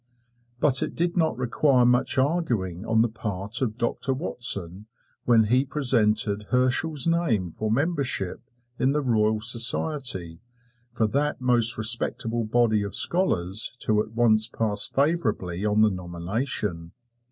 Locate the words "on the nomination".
15.67-16.93